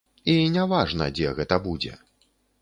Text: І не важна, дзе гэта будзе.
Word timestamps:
І 0.31 0.37
не 0.55 0.63
важна, 0.71 1.09
дзе 1.19 1.35
гэта 1.41 1.61
будзе. 1.67 1.93